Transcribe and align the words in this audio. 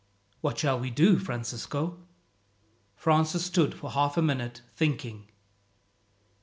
"What 0.41 0.57
shall 0.57 0.79
we 0.79 0.89
do, 0.89 1.19
Francisco?" 1.19 1.99
Francis 2.95 3.45
stood 3.45 3.75
for 3.75 3.91
half 3.91 4.17
a 4.17 4.21
minute 4.23 4.63
thinking. 4.75 5.27